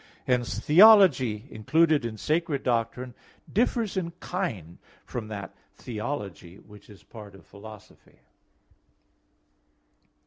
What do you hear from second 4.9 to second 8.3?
from that theology which is part of philosophy.